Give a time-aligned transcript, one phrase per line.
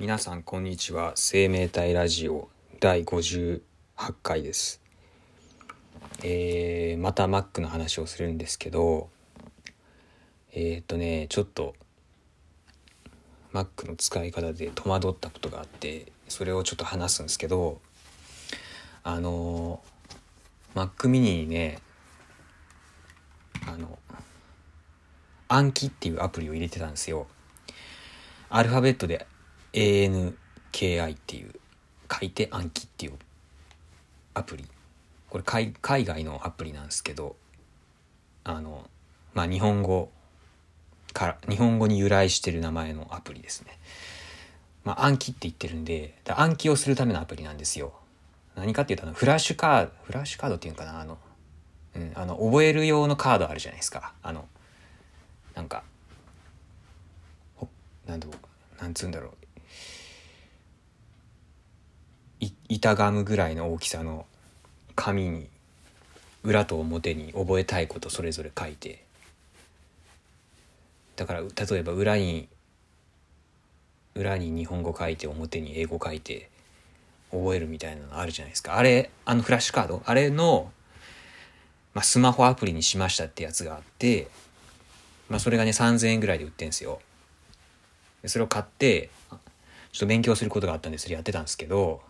[0.00, 1.12] 皆さんこんにちは。
[1.14, 2.48] 生命体ラジオ
[2.80, 3.60] 第58
[4.22, 4.80] 回です。
[6.24, 9.10] えー、また Mac の話をするんですけど
[10.54, 11.74] えー、っとねちょっと
[13.52, 17.78] Mac の使い方で戸惑ったことがあってそれをちょっと話すんですけど
[19.02, 19.82] あの
[20.74, 21.78] Mac mini にね
[23.68, 23.98] あの
[25.48, 27.26] 暗記っていうアプリを入れてたんですよ。
[28.48, 29.26] アルファベットで
[29.72, 31.54] ANKI っていう
[32.10, 33.12] 書いて暗記っていう
[34.34, 34.64] アプリ。
[35.28, 35.72] これ海
[36.04, 37.36] 外のアプリなんですけど
[38.42, 38.90] あの
[39.32, 40.10] まあ日本語
[41.12, 43.78] から日本語に由来してる名前のアプリですね。
[44.84, 47.92] まあ暗記って言ってるんで暗記をするためのアプリなんですよ。
[48.56, 51.18] 何かっていうとあのフラッシュカードフラッシュカードっていうかなあの
[51.94, 54.14] うんあの覚える用のカードあるじゃないですか。
[54.22, 54.48] あの
[55.54, 55.84] なんか
[58.06, 58.20] なん
[58.80, 59.39] なんつうんだろう。
[62.70, 64.26] 板ガムぐらいの大きさの
[64.94, 65.48] 紙に
[66.44, 69.04] 裏と表に覚えたいことそれぞれ書いて。
[71.16, 71.46] だから例
[71.78, 72.48] えば裏に
[74.14, 76.48] 裏に日本語書いて表に英語書いて
[77.30, 78.78] 覚えるみたいなのあるじゃないですか。
[78.78, 80.02] あれあのフラッシュカード？
[80.06, 80.72] あれの、
[81.92, 84.28] まあ、スマホアプリにしましたってやつがあって
[85.28, 87.00] まあそれがね3000円ぐらいで売ってんすよ。
[88.26, 89.10] それを買って
[89.92, 92.00] ちょっと勉強することがあったんでそれやってたんですけど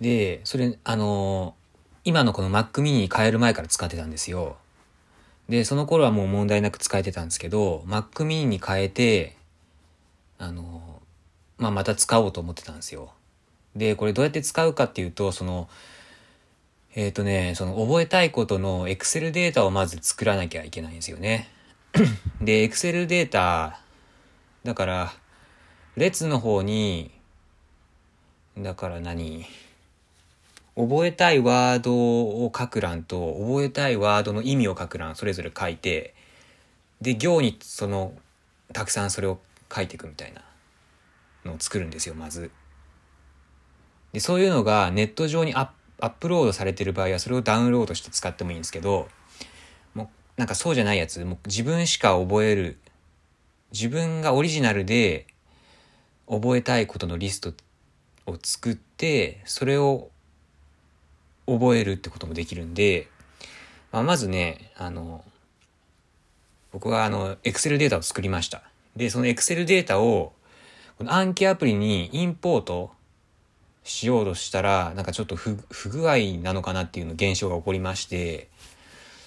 [0.00, 1.54] で、それ、あの
[2.04, 4.56] 今のこの Mac mini に変える前から使ってたんですよ。
[5.48, 9.36] で、その頃はもう問題なく使えてたんですけど、Mac mini に変えて、
[10.38, 11.02] あの
[11.58, 13.12] まあ、また使おうと思ってたんですよ。
[13.74, 15.68] で、これどうやって使うかっていうと、その、
[16.94, 21.50] えっ、ー、とね、その覚えたいことの Excel データをまず作らなきゃいけないんですよね。
[22.40, 23.80] で、Excel データ、
[24.64, 25.12] だから、
[25.96, 27.10] 列の方に、
[28.56, 29.46] だから何？
[30.78, 36.14] 覚えたいワードを書く欄と覚えたいワードの意味を書く欄それぞれ書いて
[37.00, 38.12] で行にその
[38.72, 39.40] たくさんそれを
[39.74, 40.42] 書いていくみたいな
[41.44, 42.52] のを作るんですよまず。
[44.12, 49.08] でそういうのがネット上にアップロードされてる場合はそれをダウンロードして使ってもいいんですけど
[49.94, 52.78] もうなんかそうじゃないやつもう自分しか覚える
[53.72, 55.26] 自分がオリジナルで
[56.30, 57.52] 覚えたいことのリスト
[58.26, 60.10] を作ってそれを
[61.48, 63.08] 覚えるってこともできるんで、
[63.90, 65.24] まあ、まずね、あの、
[66.72, 68.62] 僕はあの、Excel データを作りました。
[68.94, 70.32] で、その Excel データを、
[70.98, 72.90] この暗記アプリにインポート
[73.84, 75.56] しようとしたら、なんかちょっと不
[75.88, 78.48] 具合なのかなっていうの現象が起こりまして、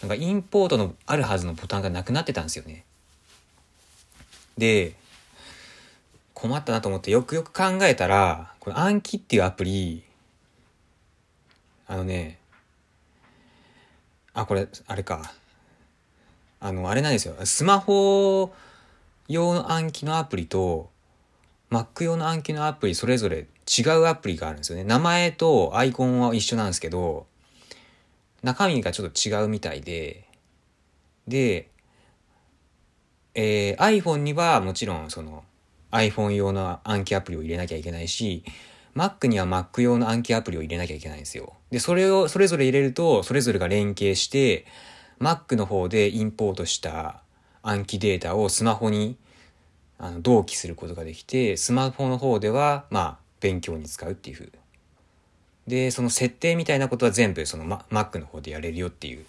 [0.00, 2.84] なんかインポートのあるはずのボタンがなくなってたんですよね。
[4.56, 4.94] で、
[6.34, 10.04] 困ったなと思ってよくよく考えたら、この暗記っていうアプリ、
[11.86, 12.38] あのね、
[14.32, 15.32] あ、これ、あれか。
[16.60, 17.34] あの、あれなんですよ。
[17.44, 18.54] スマホ
[19.28, 20.90] 用の暗記のアプリと、
[21.70, 24.84] Mac 用の暗記のアプリ、それぞれ違うアプリがあるんですよね。
[24.84, 27.26] 名前とアイコンは一緒なんですけど、
[28.42, 30.26] 中身がちょっと違うみたいで、
[31.26, 31.68] で、
[33.34, 35.44] えー、iPhone にはもちろんその
[35.90, 38.44] iPhone 用の暗記アプリを入れなきゃいけないし、
[38.94, 41.54] Mac には Mac 用の暗記アプリを入れなきゃいけないんですよ。
[41.70, 44.66] で、それを、それぞれ入れると、それぞれが連携して、
[45.20, 47.22] Mac の方でインポートした
[47.62, 49.16] 暗記データをスマホに
[49.98, 54.50] あの同期することができて、スマホの方では、まあ、勉強に使うっていう風。
[55.66, 59.24] で、その設定みたいなことは全部その Mac の方でやれるよっていう、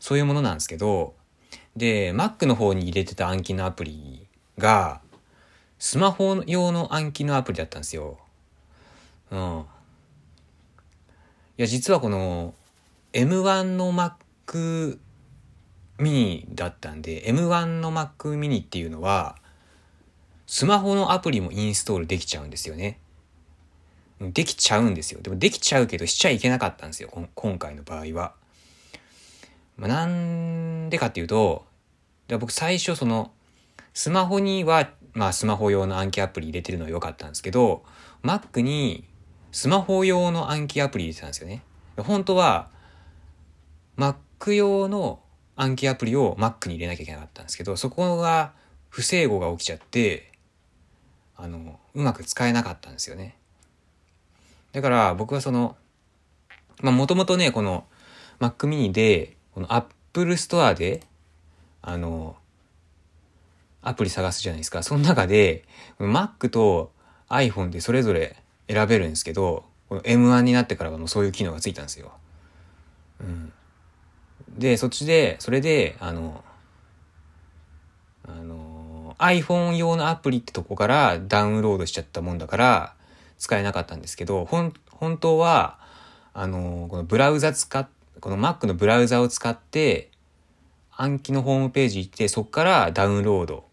[0.00, 1.14] そういうものなんですけど、
[1.76, 4.26] で、Mac の方に入れてた暗記のアプリ
[4.58, 5.00] が、
[5.78, 8.18] スマホ用の暗記のアプリだったんですよ。
[9.30, 9.64] うん。
[11.58, 12.54] いや、実はこの
[13.12, 14.98] M1 の Mac
[15.98, 19.36] mini だったんで、M1 の Mac mini っていうのは、
[20.46, 23.00] スマホのアプリもインストールできちゃうんですよね。
[24.20, 25.20] できちゃうんですよ。
[25.20, 27.10] でもできちゃうけどしちゃいけなかったんですよ。
[27.34, 28.34] 今回の場合は。
[29.76, 31.66] まあ、なんでかっていうと、
[32.28, 33.32] 僕最初その、
[33.92, 37.82] スマホには、まあスマホ用の暗記アプリ入れてるのは良かったんですけど、
[38.22, 39.04] Mac に
[39.56, 41.62] スマホ用の暗記アプリ入れてたんですよね。
[41.96, 42.68] 本当は、
[43.96, 45.20] Mac 用の
[45.56, 48.52] 暗記アプリを Mac に入れなきゃいけなかったんですけど、そこが
[48.90, 50.30] 不整合が起きちゃって、
[51.38, 53.34] あの、うまく使えなかったんですよね。
[54.72, 55.74] だから僕はその、
[56.82, 57.86] まあもともとね、この
[58.40, 61.00] Mac mini で、この Apple Store で、
[61.80, 62.36] あの、
[63.80, 64.82] アプリ探すじゃないですか。
[64.82, 65.64] その中で、
[65.98, 66.92] Mac と
[67.30, 68.36] iPhone でそれぞれ
[68.68, 72.12] 選べるんですけど、この M1 になってからはもうそういう機能がついたんですよ。
[73.20, 73.52] うん。
[74.58, 76.42] で、そっちで、それで、あの、
[78.26, 82.94] あの、iPhone 用のアプリってとこからダウンロードしちゃったもんだから、
[83.38, 85.78] 使えなかったんですけど、ほん、本当は、
[86.34, 87.88] あの、このブラウザ使っ、
[88.20, 90.10] この Mac のブラウザを使って、
[90.90, 93.64] 暗記のホームページ行って、そこからダウンロード、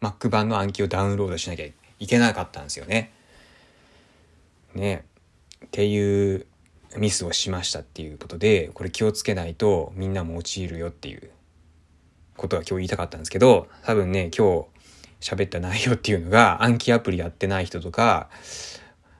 [0.00, 1.66] Mac 版の暗記をダウンロードしなきゃ
[1.98, 3.12] いけなかったんですよね。
[4.74, 5.04] ね。
[5.66, 6.46] っていう
[6.96, 11.30] ミスをしましたっていうことで、これ気をつけないとみんなも陥るよっていう
[12.36, 14.66] ことは今日言いたかったんですけど、多分ね、今日
[15.20, 18.30] 喋った内容っていうのが暗記アプリやってない人とか、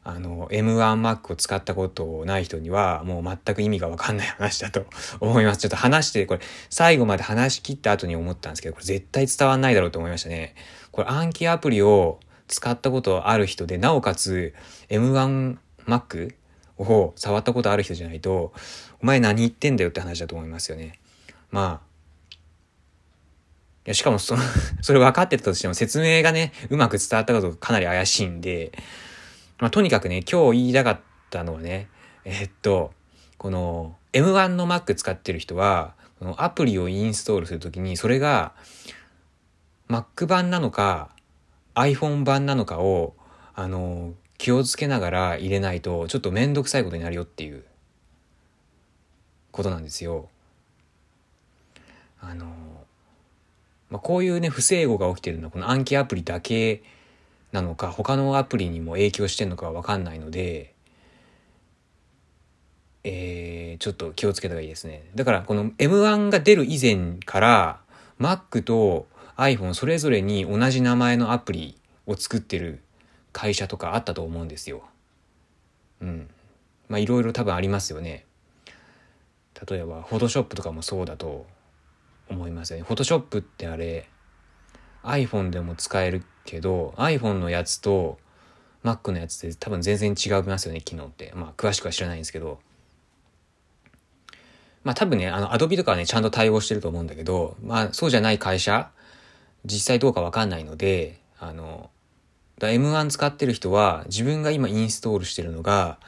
[0.04, 4.86] あの、M1Mac を使ったことない人には、もう全く意味がわかんない話だと
[5.20, 5.60] 思います。
[5.60, 6.40] ちょっと話して、これ、
[6.70, 10.54] 最後まで話し切った後に思ったんですけど、これ絶対伝わんないだろうと思いましたね。
[10.92, 14.54] これ暗記アプリを使ったことある人で、なおかつ
[14.88, 16.34] M1Mac
[16.78, 18.52] を触ったことある人じゃないと、
[19.00, 20.98] お前何言ってんだよって話だと思いますよね。
[21.50, 21.88] まあ、
[23.86, 24.42] いや、しかもその
[24.82, 28.72] それ分かってたとしても説明がね、うまく伝わったことかなり怪しいんで、
[29.58, 31.88] まあ、とにかくね、今日言いたかったのはね、
[32.24, 32.92] えっと、
[33.36, 38.52] この M1 の Mac 使ってる人は、このアプリをインストールするときに、それが
[39.88, 41.10] Mac 版なのか
[41.80, 43.14] iPhone 版なのかを、
[43.54, 47.64] あの、気をつけながら入れないと、ちょっとめんどくさいことになるよっていう
[49.50, 50.28] ことなんですよ。
[52.20, 52.46] あの、
[53.90, 56.82] まあ、こういうね、不整合が起きてるのは、この暗記アプリだけ
[57.52, 60.74] なのか他のアプリにも影響してんのかは分かんないので、
[63.04, 65.08] えー、ちょっと気をつけた方がいいですね。
[65.14, 67.80] だからこの M1 が出る以前から
[68.20, 69.06] Mac と
[69.38, 72.82] iPhone それぞれに同じ名前のアプリを作ってる
[73.32, 74.82] 会社とかあったと思うんですよ。
[76.02, 76.28] うん。
[76.88, 78.26] まあいろいろ多分ありますよね。
[79.68, 81.46] 例えば Photoshop とかもそうだと
[82.28, 82.84] 思いますよね。
[82.84, 84.08] Photoshop ってあれ
[85.04, 88.18] iPhone でも使えるけど iPhone のやつと
[88.84, 92.58] Mac のやつって多分全然違いますよね機能ってまあ詳しくは知らないんですけど
[94.82, 98.90] まあ多分ねあの Adobe とかはねちゃんと対応してると思うんだけどまあそうじゃない会社
[99.70, 101.90] 実際どうかわかんないのであの
[102.58, 105.98] M1 使ってる人は自分が今インストールしてるのが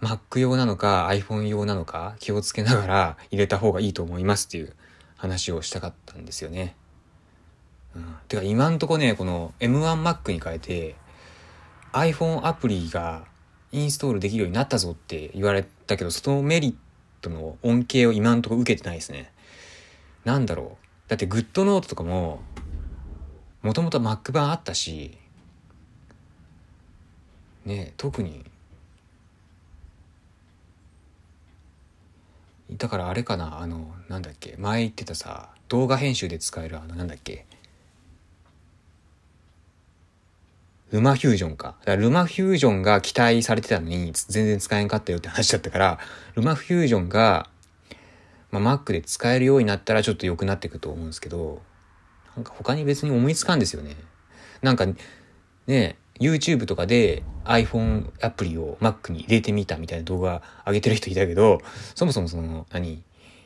[0.00, 4.74] Mac 用なのか iPhone 用なのか気をつけながら入れた方がいいと思いますっていう
[5.16, 6.76] 話をしたかったんですよね。
[7.94, 10.96] うん、てか今んとこね、この M1Mac に変えて
[11.92, 13.24] iPhone アプリが
[13.72, 16.74] インストールできるようになったぞって言われたけど、そのメリッ
[17.20, 19.32] トの恩恵を今んとこ受けてないですね。
[20.24, 21.08] なんだろう。
[21.08, 22.42] だって GoodNote とかも、
[23.64, 25.16] もともと Mac 版あったし、
[27.64, 28.44] ね特に、
[32.72, 37.46] だからあれかな、あの、なんだっけ、前言ってたさ、動画編集で使えるあの、なんだっけ、
[40.90, 41.76] ルマフュージョンか。
[41.80, 45.98] だからルマフュージョンが期待されてたのに、全然使えんかったよって話だったから、
[46.34, 47.48] ルマフュージョンが、
[48.50, 51.62] まあ、Mac で使えるようになったらちょっと良くなっていくと思うんですけど、
[52.36, 53.96] なんか他に別に思いつかんですよね。
[54.62, 54.86] なんか、
[55.66, 61.60] ね、YouTube とかで iPhone アプリを Mac に入れてみたみたいな動画上げてる人いたけど、
[61.94, 63.02] そもそもその、何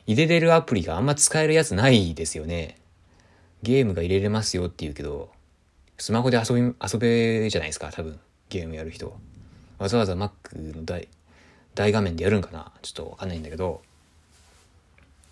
[0.07, 2.77] 入れれるアプリがあんま使えるやつないですよね。
[3.61, 5.29] ゲームが入れれますよって言うけど、
[5.97, 8.19] スマホで遊び、遊べじゃないですか、多分。
[8.49, 9.15] ゲームやる人。
[9.77, 10.31] わざわざ Mac
[10.75, 11.07] の大、
[11.75, 12.71] 大画面でやるんかな？
[12.81, 13.81] ちょっとわかんないんだけど。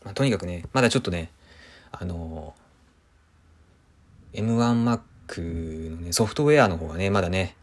[0.04, 1.32] まあ、とにかくね、まだちょっとね、
[1.92, 2.62] あのー、
[4.34, 7.56] M1Mac のね、ソフトウェアの方がね、まだね、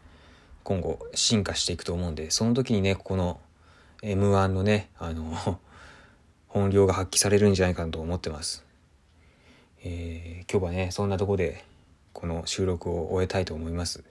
[0.63, 3.39] 今後進化していくと思うんで、その時にね、ここの
[4.01, 5.59] M1 のね、あの、
[6.47, 8.63] 本領が発揮されるんじゃないかなと思ってます。
[9.83, 11.63] えー、今日はね、そんなとこで、
[12.13, 14.03] この収録を終えたいと思います。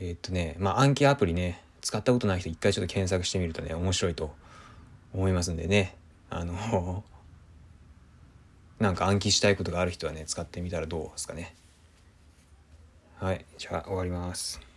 [0.00, 4.34] えー、っとね、まあ暗記アプリね、使ったことない人一回ちょっと検索してみるとね、面白いと
[5.12, 5.96] 思いますんでね、
[6.30, 7.04] あの、
[8.80, 11.54] なんか暗記したいことがある人はね、使ってみたらどうですかね。
[13.18, 14.69] はい、じゃあ終わります。